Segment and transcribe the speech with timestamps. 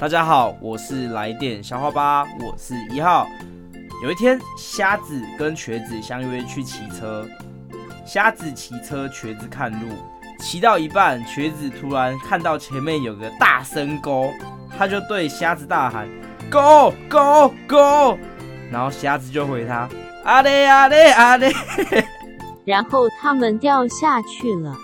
[0.00, 3.26] 大家好，我是来电小花吧，我是一号。
[4.02, 7.26] 有一天，瞎子跟瘸子相约去骑车，
[8.04, 9.94] 瞎子骑车，瘸子看路。
[10.40, 14.30] 骑到一半，瘸子突然看到前面有个大深沟，
[14.76, 16.08] 他就对瞎子大喊
[16.50, 18.18] ：“Go go go！”
[18.70, 19.88] 然后瞎子就回他
[20.24, 21.54] ：“阿嘞阿嘞阿嘞。”、
[22.66, 24.76] 然后他们掉下去了。